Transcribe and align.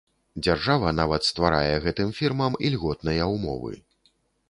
Дзяржава 0.45 0.93
нават 0.99 1.27
стварае 1.27 1.75
гэтым 1.85 2.17
фірмам 2.23 2.59
ільготныя 2.71 3.33
ўмовы. 3.37 3.73